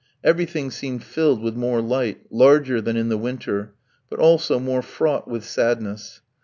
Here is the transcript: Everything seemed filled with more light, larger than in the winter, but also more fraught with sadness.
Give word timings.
Everything 0.23 0.71
seemed 0.71 1.03
filled 1.03 1.43
with 1.43 1.53
more 1.55 1.79
light, 1.79 2.21
larger 2.31 2.81
than 2.81 2.97
in 2.97 3.09
the 3.09 3.19
winter, 3.19 3.75
but 4.09 4.17
also 4.17 4.57
more 4.59 4.81
fraught 4.81 5.27
with 5.27 5.43
sadness. 5.45 6.21